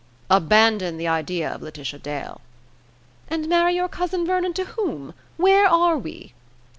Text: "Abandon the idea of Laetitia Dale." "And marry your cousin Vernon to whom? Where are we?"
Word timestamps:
"Abandon 0.31 0.97
the 0.97 1.07
idea 1.07 1.47
of 1.53 1.61
Laetitia 1.61 1.99
Dale." 1.99 2.41
"And 3.27 3.47
marry 3.47 3.75
your 3.75 3.87
cousin 3.87 4.25
Vernon 4.25 4.53
to 4.53 4.65
whom? 4.65 5.13
Where 5.37 5.67
are 5.67 5.95
we?" 5.95 6.33